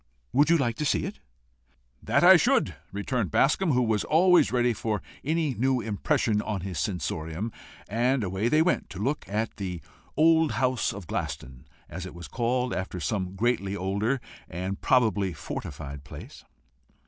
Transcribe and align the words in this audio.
Would 0.33 0.49
you 0.49 0.57
like 0.57 0.77
to 0.77 0.83
see 0.85 1.05
it?" 1.05 1.19
"That 2.01 2.23
I 2.23 2.35
should," 2.35 2.73
returned 2.91 3.29
Bascombe, 3.29 3.73
who 3.73 3.83
was 3.83 4.03
always 4.03 4.51
ready 4.51 4.73
for 4.73 4.99
any 5.23 5.53
new 5.53 5.79
impression 5.79 6.41
on 6.41 6.61
his 6.61 6.79
sensorium, 6.79 7.51
and 7.87 8.23
away 8.23 8.49
they 8.49 8.63
went 8.63 8.89
to 8.89 8.99
look 8.99 9.25
at 9.29 9.57
the 9.57 9.79
old 10.17 10.53
house 10.53 10.91
of 10.91 11.05
Glaston 11.05 11.67
as 11.87 12.07
it 12.07 12.15
was 12.15 12.27
called, 12.27 12.73
after 12.73 12.99
some 12.99 13.35
greatly 13.35 13.75
older 13.75 14.19
and 14.49 14.81
probably 14.81 15.33
fortified 15.33 16.03
place. 16.03 16.45